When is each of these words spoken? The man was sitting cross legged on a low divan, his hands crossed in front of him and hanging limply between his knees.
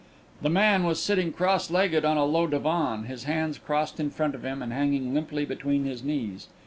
The 0.41 0.49
man 0.49 0.83
was 0.83 0.99
sitting 0.99 1.31
cross 1.31 1.69
legged 1.69 2.03
on 2.05 2.17
a 2.17 2.25
low 2.25 2.47
divan, 2.47 3.03
his 3.03 3.25
hands 3.25 3.59
crossed 3.59 3.99
in 3.99 4.09
front 4.09 4.33
of 4.33 4.43
him 4.43 4.63
and 4.63 4.73
hanging 4.73 5.13
limply 5.13 5.45
between 5.45 5.85
his 5.85 6.03
knees. 6.03 6.47